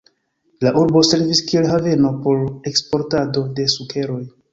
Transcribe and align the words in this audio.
La 0.67 0.69
urbo 0.83 1.01
servis 1.09 1.41
kiel 1.51 1.67
haveno 1.73 2.11
por 2.23 2.41
eksportado 2.71 3.45
de 3.61 3.67
sukeroj. 3.75 4.19